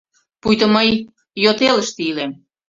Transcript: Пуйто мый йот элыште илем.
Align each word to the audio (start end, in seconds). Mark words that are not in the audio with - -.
Пуйто 0.41 0.65
мый 0.75 0.89
йот 1.43 1.59
элыште 1.69 2.01
илем. 2.09 2.31